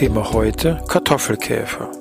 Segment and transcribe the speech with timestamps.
[0.00, 1.92] Thema heute Kartoffelkäfer.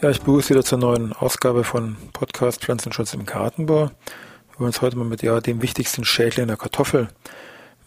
[0.00, 3.90] Ja, ich begrüße wieder zur neuen Ausgabe von Podcast Pflanzenschutz im Gartenbau.
[3.90, 7.08] Wir wollen uns heute mal mit ja, dem wichtigsten Schädling der Kartoffel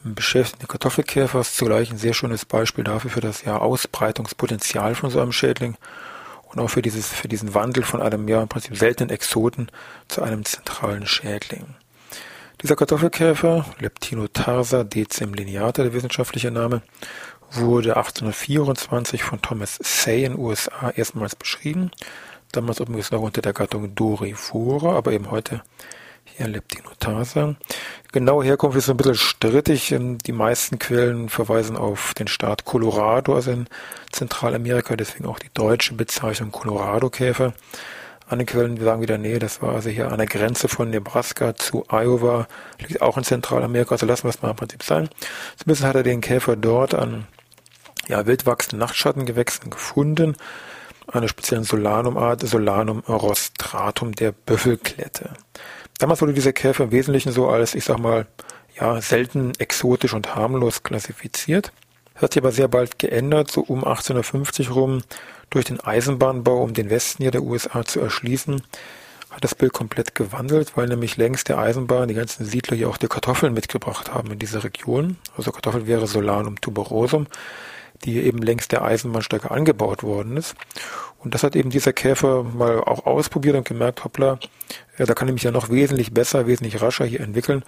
[0.03, 0.59] beschäftigen.
[0.59, 5.19] Der Kartoffelkäfer ist zugleich ein sehr schönes Beispiel dafür für das ja, Ausbreitungspotenzial von so
[5.19, 5.75] einem Schädling
[6.51, 9.71] und auch für dieses, für diesen Wandel von einem ja im Prinzip seltenen Exoten
[10.07, 11.65] zu einem zentralen Schädling.
[12.63, 16.81] Dieser Kartoffelkäfer, Leptinotarsa decemlineata, der wissenschaftliche Name,
[17.51, 21.91] wurde 1824 von Thomas Say in den USA erstmals beschrieben.
[22.51, 25.61] Damals übrigens noch unter der Gattung Dorifora, aber eben heute
[26.25, 27.55] hier Leptinotarsa.
[28.11, 29.95] Genaue Herkunft ist ein bisschen strittig.
[30.25, 33.67] Die meisten Quellen verweisen auf den Staat Colorado, also in
[34.11, 37.53] Zentralamerika, deswegen auch die deutsche Bezeichnung Colorado-Käfer.
[38.29, 41.85] Andere Quellen sagen wieder, nee, das war also hier an der Grenze von Nebraska zu
[41.89, 42.47] Iowa,
[42.79, 45.09] liegt auch in Zentralamerika, also lassen wir es mal im Prinzip sein.
[45.55, 47.25] Zumindest hat er den Käfer dort an
[48.07, 50.35] ja, wild wachsenden Nachtschattengewächsen gefunden,
[51.07, 55.31] einer speziellen Solanumart, Solanum rostratum der Büffelklette.
[55.99, 58.27] Damals wurde dieser Käfer im Wesentlichen so als, ich sag mal,
[58.79, 61.71] ja, selten exotisch und harmlos klassifiziert.
[62.17, 65.01] Hat sich aber sehr bald geändert, so um 1850 rum
[65.49, 68.61] durch den Eisenbahnbau, um den Westen hier der USA zu erschließen,
[69.29, 72.97] hat das Bild komplett gewandelt, weil nämlich längs der Eisenbahn die ganzen Siedler hier auch
[72.97, 75.17] die Kartoffeln mitgebracht haben in dieser Region.
[75.37, 77.27] Also Kartoffel wäre Solanum tuberosum,
[78.03, 80.55] die eben längs der Eisenbahnstrecke angebaut worden ist.
[81.19, 84.39] Und das hat eben dieser Käfer mal auch ausprobiert und gemerkt, hoppla,
[84.97, 87.63] ja, da kann ich mich ja noch wesentlich besser, wesentlich rascher hier entwickeln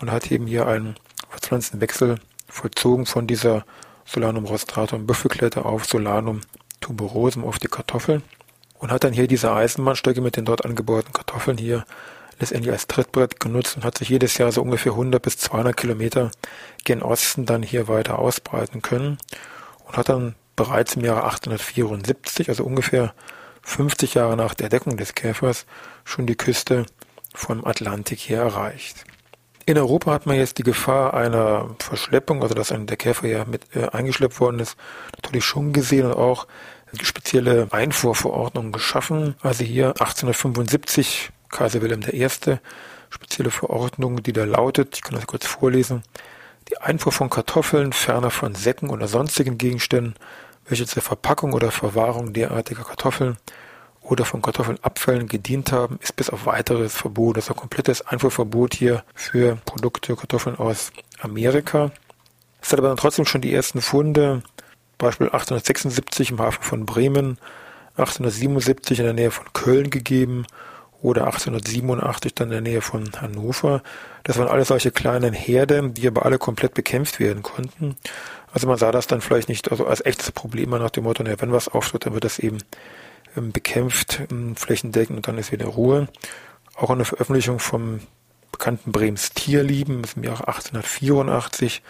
[0.00, 0.96] und hat eben hier einen
[1.40, 2.16] Pflanzenwechsel
[2.48, 3.64] vollzogen von dieser
[4.04, 6.40] Solanum rostratum Büffelklette auf Solanum
[6.80, 8.22] tuberosum auf die Kartoffeln
[8.78, 11.84] und hat dann hier diese Eisenbahnstöcke mit den dort angebauten Kartoffeln hier
[12.38, 16.30] letztendlich als Trittbrett genutzt und hat sich jedes Jahr so ungefähr 100 bis 200 Kilometer
[16.84, 19.18] gen Osten dann hier weiter ausbreiten können
[19.86, 23.14] und hat dann bereits im Jahre 874, also ungefähr
[23.62, 25.66] 50 Jahre nach der Deckung des Käfers,
[26.04, 26.86] schon die Küste
[27.34, 29.04] vom Atlantik hier erreicht.
[29.64, 33.44] In Europa hat man jetzt die Gefahr einer Verschleppung, also dass ein, der Käfer ja
[33.44, 34.76] mit äh, eingeschleppt worden ist,
[35.16, 36.48] natürlich schon gesehen und auch
[37.00, 39.36] spezielle Einfuhrverordnungen geschaffen.
[39.40, 42.28] Also hier 1875 Kaiser Wilhelm I.
[43.10, 46.02] spezielle Verordnung, die da lautet, ich kann das kurz vorlesen,
[46.68, 50.14] die Einfuhr von Kartoffeln, ferner von Säcken oder sonstigen Gegenständen,
[50.66, 53.36] welche zur Verpackung oder Verwahrung derartiger Kartoffeln
[54.02, 57.36] oder von Kartoffelabfällen gedient haben, ist bis auf weiteres Verbot.
[57.36, 61.92] Das ist ein komplettes Einfuhrverbot hier für Produkte, Kartoffeln aus Amerika.
[62.60, 64.42] Es hat aber dann trotzdem schon die ersten Funde,
[64.98, 67.38] Beispiel 1876 im Hafen von Bremen,
[67.96, 70.46] 1877 in der Nähe von Köln gegeben
[71.02, 73.82] oder 1887 dann in der Nähe von Hannover.
[74.22, 77.96] Das waren alles solche kleinen Herde, die aber alle komplett bekämpft werden konnten.
[78.52, 81.36] Also man sah das dann vielleicht nicht also als echtes Problem nach dem Motto, naja,
[81.40, 82.58] wenn was auftritt, dann wird das eben
[83.34, 86.08] bekämpft, ähm, flächendeckend und dann ist wieder Ruhe.
[86.74, 88.00] Auch eine Veröffentlichung vom
[88.50, 91.82] bekannten Brems Tierlieben im Jahre 1884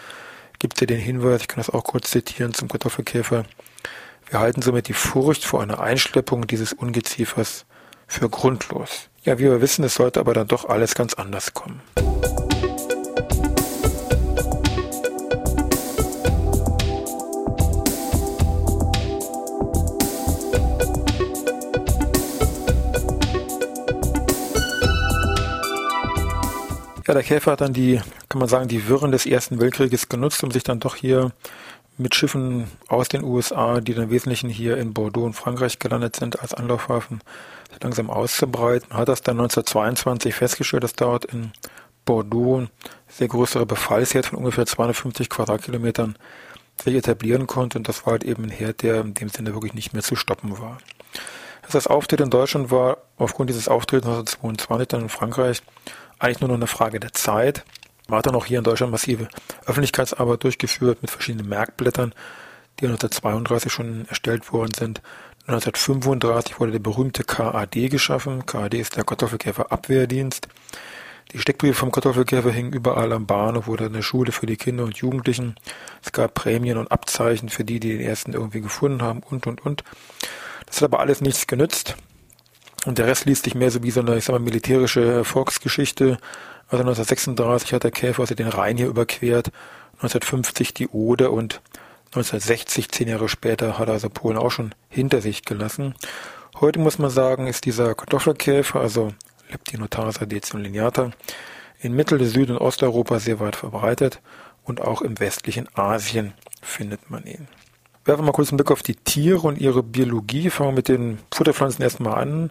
[0.59, 3.45] gibt es den Hinweis, ich kann das auch kurz zitieren zum Kartoffelkäfer.
[4.31, 7.67] Wir halten somit die Furcht vor einer Einschleppung dieses Ungeziefers
[8.07, 9.09] für grundlos.
[9.25, 11.83] Ja, wie wir wissen, es sollte aber dann doch alles ganz anders kommen.
[27.07, 30.45] Ja, der Käfer hat dann die, kann man sagen, die Wirren des Ersten Weltkrieges genutzt,
[30.45, 31.33] um sich dann doch hier
[31.99, 36.17] mit Schiffen aus den USA, die dann im Wesentlichen hier in Bordeaux und Frankreich gelandet
[36.17, 37.21] sind, als Anlaufhafen
[37.83, 38.97] langsam auszubreiten.
[38.97, 41.53] Hat das dann 1922 festgestellt, dass dort in
[42.05, 42.71] Bordeaux ein
[43.09, 46.17] sehr größerer Befallsherd von ungefähr 250 Quadratkilometern
[46.83, 49.75] sich etablieren konnte und das war halt eben ein Herd, der in dem Sinne wirklich
[49.75, 50.79] nicht mehr zu stoppen war.
[51.71, 55.63] Das Auftritt in Deutschland war aufgrund dieses Auftritts 1922 dann in Frankreich
[56.23, 57.65] eigentlich nur noch eine Frage der Zeit.
[58.09, 59.29] Man hat dann auch hier in Deutschland massive
[59.67, 62.15] Öffentlichkeitsarbeit durchgeführt mit verschiedenen Merkblättern,
[62.81, 65.03] die 1932 schon erstellt worden sind.
[65.47, 68.47] 1935 wurde der berühmte KAD geschaffen.
[68.47, 70.49] KAD ist der Kartoffelkäfer Abwehrdienst.
[71.33, 74.85] Die Steckbriefe vom Kartoffelkäfer hingen überall am Bahnhof oder in der Schule für die Kinder
[74.85, 75.57] und Jugendlichen.
[76.05, 79.65] Es gab Prämien und Abzeichen für die, die den ersten irgendwie gefunden haben und, und,
[79.65, 79.83] und.
[80.67, 81.97] Das hat aber alles nichts genützt.
[82.85, 86.19] Und der Rest liest sich mehr so wie so eine, ich sag mal, militärische Volksgeschichte.
[86.69, 89.53] Also 1936 hat der Käfer also den Rhein hier überquert,
[89.95, 91.61] 1950 die Oder und
[92.07, 95.95] 1960, zehn Jahre später, hat er also Polen auch schon hinter sich gelassen.
[96.61, 99.13] Heute muss man sagen, ist dieser Kartoffelkäfer, also
[99.51, 101.13] Leptinotarsa decilineata,
[101.81, 104.21] in Mittel-, Süd- und Osteuropa sehr weit verbreitet
[104.65, 107.49] und auch im westlichen Asien findet man ihn.
[108.05, 110.51] Werfen wir mal kurz einen Blick auf die Tiere und ihre Biologie.
[110.51, 112.51] Fangen wir mit den Futterpflanzen erstmal an.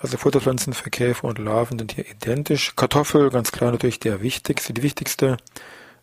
[0.00, 2.74] Also Futterpflanzen für Käfer und Larven sind hier identisch.
[2.76, 5.38] Kartoffel, ganz klar natürlich der wichtigste, die wichtigste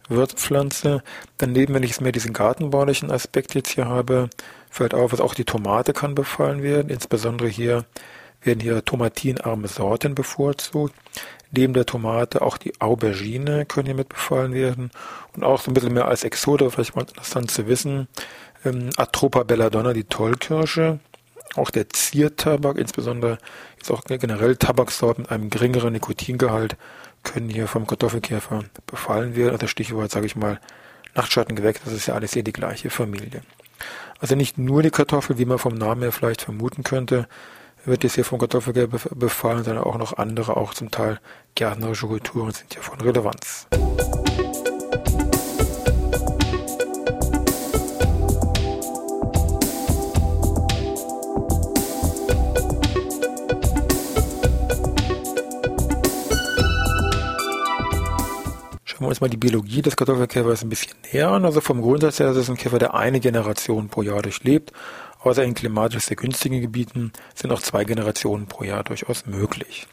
[0.09, 1.01] Wirtspflanze.
[1.37, 4.29] Daneben, wenn ich es mehr diesen gartenbaulichen Aspekt jetzt hier habe,
[4.69, 6.89] fällt auf, dass auch die Tomate kann befallen werden.
[6.89, 7.85] Insbesondere hier
[8.41, 10.93] werden hier tomatinarme Sorten bevorzugt.
[11.51, 14.91] Neben der Tomate auch die Aubergine können hier mit befallen werden.
[15.35, 18.07] Und auch so ein bisschen mehr als Exote, vielleicht mal interessant zu wissen,
[18.65, 20.99] ähm, Atropa belladonna, die Tollkirsche,
[21.55, 23.37] auch der Ziertabak, insbesondere
[23.81, 26.77] ist auch generell Tabaksorten mit einem geringeren Nikotingehalt,
[27.23, 29.53] können hier vom Kartoffelkäfer befallen werden.
[29.53, 30.59] Also Stichwort, sage ich mal,
[31.15, 33.41] Nachtschattengewächs, das ist ja alles hier die gleiche Familie.
[34.19, 37.27] Also nicht nur die Kartoffel, wie man vom Namen her vielleicht vermuten könnte,
[37.85, 41.19] wird jetzt hier vom Kartoffelkäfer befallen, sondern auch noch andere, auch zum Teil
[41.55, 43.67] gärtnerische Kulturen sind hier von Relevanz.
[43.73, 44.48] Schauen
[59.19, 61.45] wir uns mal die Biologie des Kartoffelkäfers ein bisschen näher an.
[61.45, 64.71] Also vom Grundsatz her ist es ein Käfer, der eine Generation pro Jahr durchlebt.
[65.21, 69.87] Außer in klimatisch sehr günstigen Gebieten sind auch zwei Generationen pro Jahr durchaus möglich.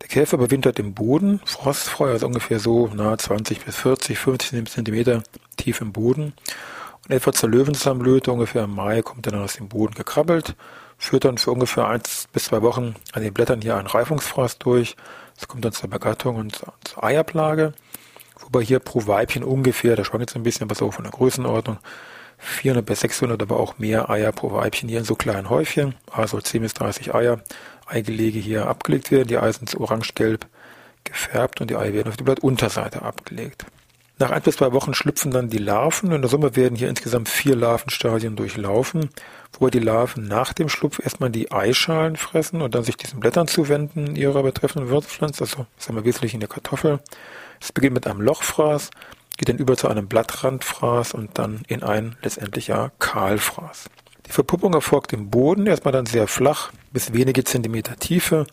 [0.00, 5.22] Der Käfer überwintert im Boden, frostfrei, also ungefähr so nahe 20 bis 40, 50 Zentimeter
[5.56, 6.32] tief im Boden.
[7.04, 10.56] Und etwa zur Löwenzahnblüte, ungefähr im Mai, kommt er dann aus dem Boden gekrabbelt,
[10.98, 14.96] führt dann für ungefähr eins bis zwei Wochen an den Blättern hier einen Reifungsfraß durch.
[15.38, 17.74] Es kommt dann zur Begattung und zur Eierplage.
[18.40, 21.78] Wobei hier pro Weibchen ungefähr, da schwankt es ein bisschen, aber so von der Größenordnung,
[22.38, 25.94] 400 bis 600, aber auch mehr Eier pro Weibchen hier in so kleinen Häufchen.
[26.10, 27.40] Also 10 bis 30 Eier,
[27.86, 29.28] Eigelege hier abgelegt werden.
[29.28, 30.46] Die Eier sind orange-gelb
[31.04, 33.64] gefärbt und die Eier werden auf die Blattunterseite abgelegt.
[34.18, 36.10] Nach ein bis zwei Wochen schlüpfen dann die Larven.
[36.10, 39.10] In der Summe werden hier insgesamt vier Larvenstadien durchlaufen,
[39.52, 43.46] wobei die Larven nach dem Schlupf erstmal die Eischalen fressen und dann sich diesen Blättern
[43.46, 47.00] zuwenden ihrer betreffenden Wirtspflanze, also sagen wir wesentlich in der Kartoffel.
[47.66, 48.92] Es beginnt mit einem Lochfraß,
[49.36, 53.90] geht dann über zu einem Blattrandfraß und dann in ein letztendlich ja Kahlfraß.
[54.24, 58.46] Die Verpuppung erfolgt im Boden, erstmal dann sehr flach, bis wenige Zentimeter Tiefe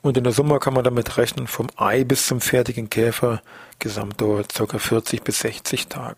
[0.00, 3.42] und in der Summe kann man damit rechnen, vom Ei bis zum fertigen Käfer
[3.80, 4.78] Gesamtdauer ca.
[4.78, 6.16] 40 bis 60 Tage.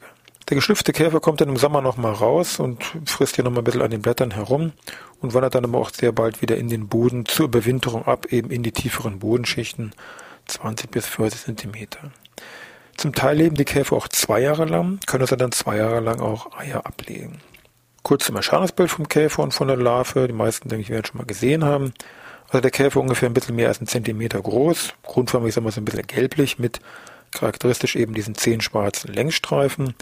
[0.49, 3.83] Der geschlüpfte Käfer kommt dann im Sommer nochmal raus und frisst hier nochmal ein bisschen
[3.83, 4.71] an den Blättern herum
[5.21, 8.53] und wandert dann aber auch sehr bald wieder in den Boden zur Überwinterung ab, eben
[8.53, 9.93] in die tieferen Bodenschichten,
[10.47, 12.13] 20 bis 40 Zentimeter.
[12.97, 16.21] Zum Teil leben die Käfer auch zwei Jahre lang, können also dann zwei Jahre lang
[16.21, 17.41] auch Eier ablegen.
[18.03, 20.29] Kurz zum Erscheinungsbild vom Käfer und von der Larve.
[20.29, 21.93] Die meisten, denke ich, werden schon mal gesehen haben.
[22.49, 24.95] Also der Käfer ungefähr ein bisschen mehr als ein Zentimeter groß.
[25.03, 26.81] Grundförmig, sagen wir so ein bisschen gelblich mit
[27.33, 29.95] charakteristisch eben diesen zehn schwarzen Längsstreifen,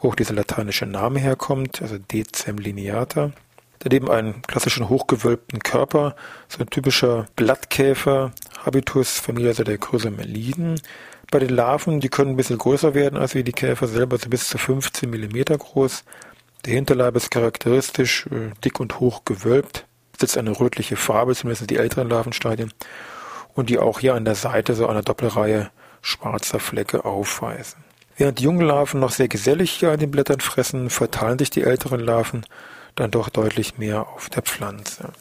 [0.00, 3.30] wo auch dieser lateinische Name herkommt, also Decem lineata.
[3.78, 6.14] Daneben einen klassischen hochgewölbten Körper,
[6.48, 8.32] so ein typischer Blattkäfer,
[8.64, 10.80] Habitus, Familie also der Chrysomeliden.
[11.32, 14.28] Bei den Larven, die können ein bisschen größer werden als wie die Käfer selber, so
[14.28, 16.04] bis zu 15 Millimeter groß.
[16.66, 21.78] Der Hinterleib ist charakteristisch äh, dick und hoch gewölbt, besitzt eine rötliche Farbe, zumindest die
[21.78, 22.70] älteren Larvenstadien,
[23.54, 25.70] und die auch hier an der Seite so eine Doppelreihe
[26.02, 27.82] schwarzer Flecke aufweisen.
[28.18, 31.62] Während die jungen Larven noch sehr gesellig hier an den Blättern fressen, verteilen sich die
[31.62, 32.44] älteren Larven
[32.94, 35.14] dann doch deutlich mehr auf der Pflanze.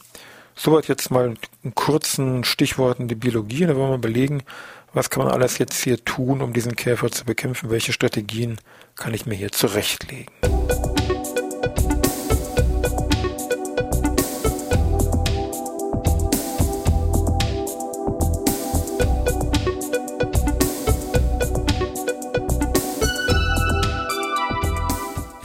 [0.55, 3.65] Soweit jetzt mal in kurzen Stichworten die Biologie.
[3.65, 4.43] Da wollen wir überlegen,
[4.93, 7.69] was kann man alles jetzt hier tun, um diesen Käfer zu bekämpfen?
[7.69, 8.57] Welche Strategien
[8.95, 10.27] kann ich mir hier zurechtlegen?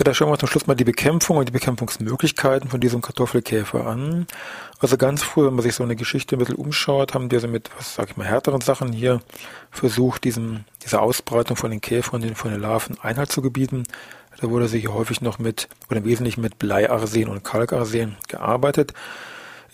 [0.06, 3.86] Da schauen wir uns zum Schluss mal die Bekämpfung und die Bekämpfungsmöglichkeiten von diesem Kartoffelkäfer
[3.86, 4.28] an.
[4.78, 7.48] Also ganz früh, wenn man sich so eine Geschichte ein bisschen umschaut, haben die also
[7.48, 9.20] mit, was sag ich mal, härteren Sachen hier
[9.72, 13.82] versucht, diesem, dieser Ausbreitung von den Käfern, den, von den Larven Einhalt zu gebieten.
[14.40, 18.92] Da wurde sich häufig noch mit, oder im Wesentlichen mit Bleiarsen und Kalkarsen gearbeitet.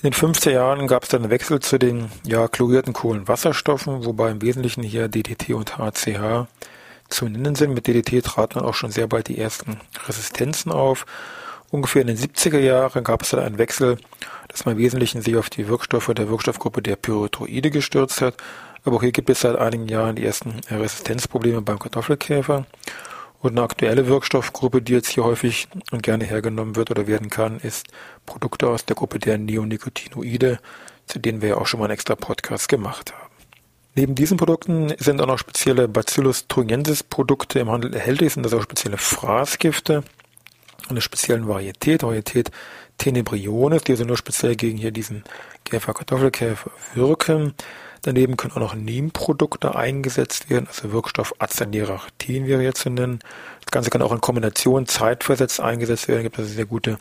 [0.02, 4.30] In den 50er Jahren gab es dann einen Wechsel zu den ja, chlorierten Kohlenwasserstoffen, wobei
[4.30, 6.46] im Wesentlichen hier DDT und HCH
[7.12, 7.74] zu nennen sind.
[7.74, 11.06] Mit DDT traten dann auch schon sehr bald die ersten Resistenzen auf.
[11.70, 13.98] Ungefähr in den 70er Jahren gab es dann einen Wechsel,
[14.48, 18.34] dass man im Wesentlichen sich auf die Wirkstoffe der Wirkstoffgruppe der Pyrethroide gestürzt hat.
[18.84, 22.66] Aber auch hier gibt es seit einigen Jahren die ersten Resistenzprobleme beim Kartoffelkäfer.
[23.40, 27.58] Und eine aktuelle Wirkstoffgruppe, die jetzt hier häufig und gerne hergenommen wird oder werden kann,
[27.58, 27.88] ist
[28.26, 30.60] Produkte aus der Gruppe der Neonicotinoide,
[31.06, 33.21] zu denen wir ja auch schon mal einen extra Podcast gemacht haben.
[33.94, 38.54] Neben diesen Produkten sind auch noch spezielle Bacillus thuringiensis Produkte im Handel erhältlich, sind das
[38.54, 40.02] auch spezielle Fraßgifte
[40.92, 42.50] einer speziellen Varietät, Varietät
[42.98, 45.24] Tenebriones, die also nur speziell gegen hier diesen
[45.64, 47.54] Käfer, Kartoffelkäfer wirken.
[48.02, 53.20] Daneben können auch noch Nebenprodukte eingesetzt werden, also Wirkstoff Azadirachtin wäre jetzt zu nennen.
[53.60, 56.98] Das Ganze kann auch in Kombination zeitversetzt eingesetzt werden, gibt also sehr gute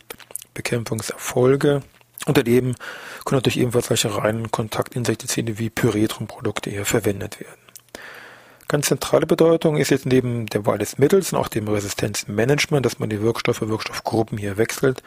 [0.54, 1.82] Bekämpfungserfolge.
[2.26, 2.76] Und daneben
[3.26, 7.62] können natürlich ebenfalls solche reinen Kontaktinsektizide wie Pyretrum-Produkte hier verwendet werden.
[8.68, 13.00] Ganz zentrale Bedeutung ist jetzt neben der Wahl des Mittels und auch dem Resistenzmanagement, dass
[13.00, 15.04] man die Wirkstoffe, Wirkstoffgruppen hier wechselt,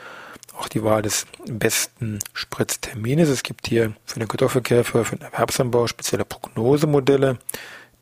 [0.59, 3.31] auch die Wahl des besten Spritztermines.
[3.31, 7.39] Es gibt hier für den Kartoffelkäfer, für den Erwerbsanbau spezielle Prognosemodelle,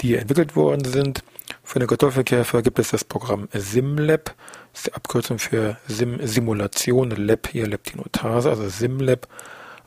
[0.00, 1.23] die hier entwickelt worden sind.
[1.72, 4.34] Für den Kartoffelkäfer gibt es das Programm SimLab,
[4.72, 9.26] das ist die Abkürzung für Sim Simulation, Lab hier Leptinotase, also SimLab,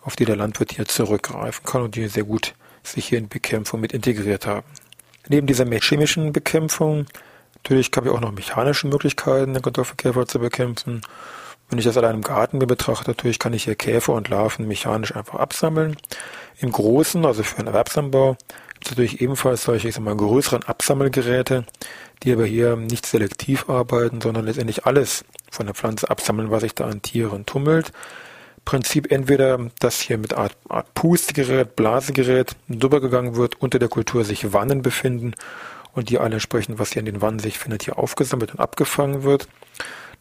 [0.02, 3.82] auf die der Landwirt hier zurückgreifen kann und die sehr gut sich hier in Bekämpfung
[3.82, 4.66] mit integriert haben.
[5.28, 7.06] Neben dieser chemischen Bekämpfung,
[7.58, 11.02] natürlich habe ich auch noch mechanische Möglichkeiten, den Kartoffelkäfer zu bekämpfen.
[11.70, 15.16] Wenn ich das allein im Garten betrachte, natürlich kann ich hier Käfer und Larven mechanisch
[15.16, 15.98] einfach absammeln.
[16.58, 18.38] Im Großen, also für den Erwerbsanbau,
[18.86, 21.66] es natürlich ebenfalls solche, ich sag mal, größeren Absammelgeräte,
[22.24, 26.76] die aber hier nicht selektiv arbeiten, sondern letztendlich alles von der Pflanze absammeln, was sich
[26.76, 27.92] da an Tieren tummelt.
[28.64, 34.24] Prinzip entweder, dass hier mit Art, Art Pustegerät, Blasegerät drüber gegangen wird, unter der Kultur
[34.24, 35.36] sich Wannen befinden
[35.94, 39.24] und die alle entsprechend, was hier in den Wannen sich findet, hier aufgesammelt und abgefangen
[39.24, 39.48] wird.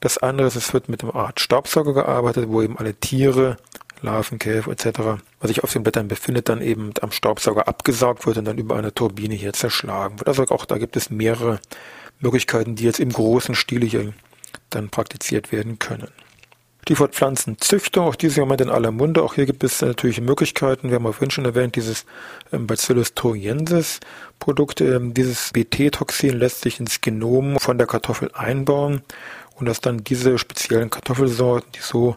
[0.00, 3.56] Das andere ist, es wird mit einer Art Staubsauger gearbeitet, wo eben alle Tiere,
[4.04, 8.38] Larven, Käfer etc., was sich auf den Blättern befindet, dann eben am Staubsauger abgesaugt wird
[8.38, 10.28] und dann über eine Turbine hier zerschlagen wird.
[10.28, 11.60] Also auch da gibt es mehrere
[12.20, 14.12] Möglichkeiten, die jetzt im großen Stile hier
[14.70, 16.08] dann praktiziert werden können.
[16.82, 19.22] Stichwort Pflanzenzüchtung, auch dieses Moment in aller Munde.
[19.22, 20.90] Auch hier gibt es natürlich Möglichkeiten.
[20.90, 22.04] Wir haben vorhin schon erwähnt, dieses
[22.52, 24.00] ähm, Bacillus thuringiensis
[24.38, 24.82] Produkt.
[24.82, 29.00] Ähm, dieses BT-Toxin lässt sich ins Genom von der Kartoffel einbauen
[29.54, 32.16] und dass dann diese speziellen Kartoffelsorten, die so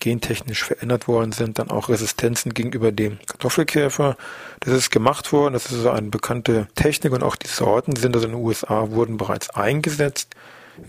[0.00, 4.16] gentechnisch verändert worden sind, dann auch Resistenzen gegenüber dem Kartoffelkäfer.
[4.60, 8.14] Das ist gemacht worden, das ist so eine bekannte Technik und auch die Sorten sind
[8.14, 10.34] also in den USA wurden bereits eingesetzt.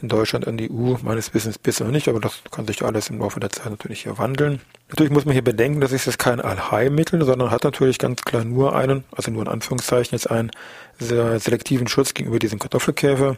[0.01, 3.19] In Deutschland an die EU meines Wissens bisher nicht, aber das kann sich alles im
[3.19, 4.59] Laufe der Zeit natürlich hier wandeln.
[4.89, 8.43] Natürlich muss man hier bedenken, das ist jetzt kein Allheilmittel, sondern hat natürlich ganz klar
[8.43, 10.51] nur einen, also nur in Anführungszeichen jetzt einen
[10.99, 13.37] sehr selektiven Schutz gegenüber diesem Kartoffelkäfer.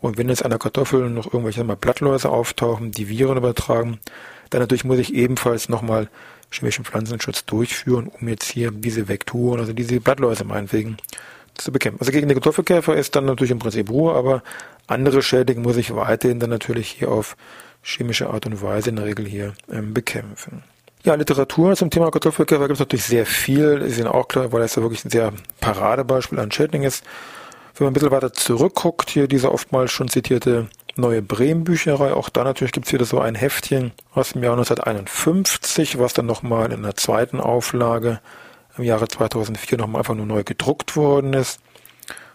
[0.00, 4.00] Und wenn jetzt an der Kartoffel noch irgendwelche mal Blattläuse auftauchen, die Viren übertragen,
[4.52, 6.08] dann natürlich muss ich ebenfalls nochmal
[6.50, 10.98] chemischen Pflanzenschutz durchführen, um jetzt hier diese Vektoren, also diese Blattläuse meinetwegen,
[11.54, 12.00] zu bekämpfen.
[12.00, 14.42] Also gegen den Kartoffelkäfer ist dann natürlich im Prinzip Ruhe, aber
[14.86, 17.36] andere Schädigen muss ich weiterhin dann natürlich hier auf
[17.82, 20.62] chemische Art und Weise in der Regel hier ähm, bekämpfen.
[21.04, 23.82] Ja, Literatur zum Thema Kartoffelkäfer gibt es natürlich sehr viel.
[23.84, 27.02] Ist Ihnen auch klar, weil das ja wirklich ein sehr Paradebeispiel an Schädling ist.
[27.74, 32.44] Wenn man ein bisschen weiter zurückguckt, hier diese oftmals schon zitierte neue Bremen-Bücherei, auch da
[32.44, 36.96] natürlich gibt's wieder so ein Heftchen aus dem Jahr 1951, was dann nochmal in der
[36.96, 38.20] zweiten Auflage
[38.76, 41.60] im Jahre 2004 nochmal einfach nur neu gedruckt worden ist.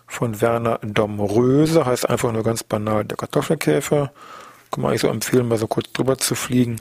[0.06, 4.12] Von Werner Domröse, heißt einfach nur ganz banal der Kartoffelkäfer.
[4.72, 6.80] Kann man eigentlich so empfehlen, mal so kurz drüber zu fliegen.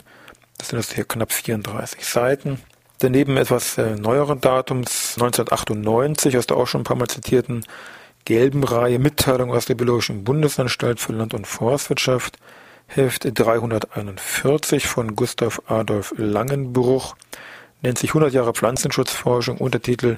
[0.59, 2.61] Das sind jetzt hier knapp 34 Seiten.
[3.01, 7.65] Daneben etwas äh, neueren Datums, 1998, aus der auch schon ein paar Mal zitierten
[8.27, 12.39] gelben Reihe Mitteilung aus der Biologischen Bundesanstalt für Land- und Forstwirtschaft,
[12.89, 17.17] Heft 341 von Gustav Adolf Langenbruch,
[17.83, 20.17] nennt sich 100 Jahre Pflanzenschutzforschung, Untertitel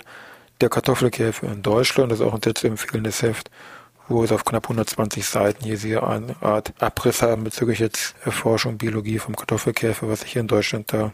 [0.60, 3.50] Der Kartoffelkäfer in Deutschland, das ist auch ein sehr zu empfehlendes Heft,
[4.08, 8.78] wo es auf knapp 120 Seiten hier sehr eine Art Abriss haben bezüglich jetzt Erforschung,
[8.78, 11.12] Biologie vom Kartoffelkäfer, was sich hier in Deutschland da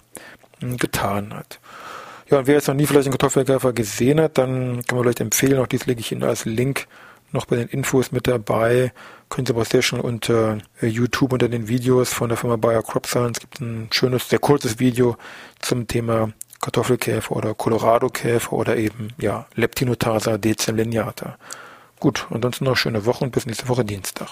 [0.60, 1.58] hm, getan hat.
[2.30, 5.20] Ja, und wer jetzt noch nie vielleicht einen Kartoffelkäfer gesehen hat, dann kann man vielleicht
[5.20, 6.86] empfehlen, auch dies lege ich Ihnen als Link
[7.32, 8.92] noch bei den Infos mit dabei.
[9.28, 12.82] Können Sie aber sehr schon unter äh, YouTube unter den Videos von der Firma Bayer
[12.82, 15.16] Crop Science gibt ein schönes, sehr kurzes Video
[15.60, 21.36] zum Thema Kartoffelkäfer oder Colorado-Käfer oder eben ja Leptinotasa decelineata.
[22.00, 24.28] Gut, ansonsten noch schöne Woche und bis nächste Woche Dienstag.